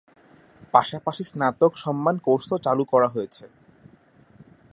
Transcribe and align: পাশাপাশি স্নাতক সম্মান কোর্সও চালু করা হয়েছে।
পাশাপাশি 0.73 1.23
স্নাতক 1.23 1.71
সম্মান 1.83 2.15
কোর্সও 2.25 2.57
চালু 2.65 2.83
করা 2.91 3.07
হয়েছে। 3.07 3.43